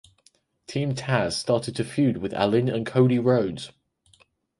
Team 0.65 0.95
Taz 0.95 1.33
started 1.33 1.75
to 1.75 1.83
feud 1.83 2.17
with 2.17 2.33
Allin 2.33 2.67
and 2.67 2.87
Cody 2.87 3.19
Rhodes. 3.19 3.71